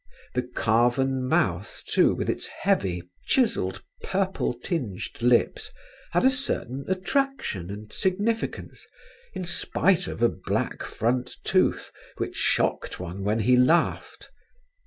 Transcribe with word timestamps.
The 0.33 0.41
carven 0.41 1.27
mouth, 1.27 1.83
too, 1.85 2.15
with 2.15 2.27
its 2.27 2.47
heavy, 2.47 3.03
chiselled, 3.27 3.83
purple 4.01 4.51
tinged 4.51 5.21
lips, 5.21 5.69
had 6.13 6.25
a 6.25 6.31
certain 6.31 6.85
attraction 6.87 7.69
and 7.69 7.93
significance 7.93 8.87
in 9.35 9.45
spite 9.45 10.07
of 10.07 10.23
a 10.23 10.29
black 10.29 10.81
front 10.81 11.35
tooth 11.43 11.91
which 12.17 12.35
shocked 12.35 12.99
one 12.99 13.23
when 13.23 13.41
he 13.41 13.55
laughed. 13.55 14.31